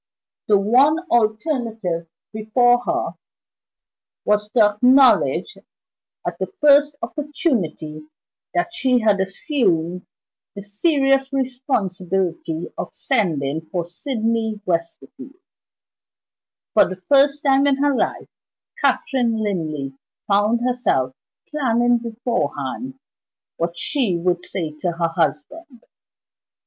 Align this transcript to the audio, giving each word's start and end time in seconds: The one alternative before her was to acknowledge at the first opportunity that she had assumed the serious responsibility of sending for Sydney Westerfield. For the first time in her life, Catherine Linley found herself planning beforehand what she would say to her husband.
The 0.47 0.57
one 0.57 0.97
alternative 1.11 2.07
before 2.33 2.81
her 2.87 3.11
was 4.25 4.49
to 4.53 4.63
acknowledge 4.71 5.55
at 6.25 6.39
the 6.39 6.47
first 6.59 6.95
opportunity 7.03 8.07
that 8.55 8.73
she 8.73 9.01
had 9.01 9.19
assumed 9.21 10.07
the 10.55 10.63
serious 10.63 11.31
responsibility 11.31 12.69
of 12.79 12.95
sending 12.95 13.67
for 13.71 13.85
Sydney 13.85 14.59
Westerfield. 14.65 15.35
For 16.73 16.89
the 16.89 16.95
first 16.95 17.43
time 17.43 17.67
in 17.67 17.75
her 17.75 17.95
life, 17.95 18.27
Catherine 18.79 19.37
Linley 19.37 19.93
found 20.25 20.61
herself 20.61 21.13
planning 21.47 21.99
beforehand 21.99 22.95
what 23.57 23.77
she 23.77 24.17
would 24.17 24.45
say 24.47 24.71
to 24.79 24.93
her 24.93 25.09
husband. 25.09 25.83